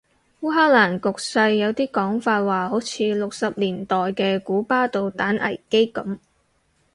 [0.41, 6.17] 烏克蘭局勢有啲講法話好似六十年代嘅古巴導彈危機噉